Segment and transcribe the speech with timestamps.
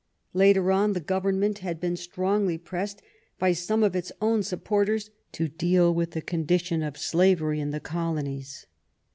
[0.33, 3.03] Later on the Government had been strongly pressed
[3.37, 7.79] by some of its own supporters to deal with the condition of slavery in the
[7.79, 8.65] colo nies.